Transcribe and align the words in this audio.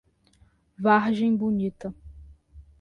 Vargem 0.79 1.37
Bonita 1.37 1.93